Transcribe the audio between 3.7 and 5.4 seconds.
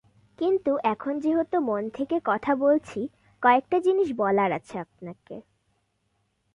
জিনিস বলার আছে আপনাকে।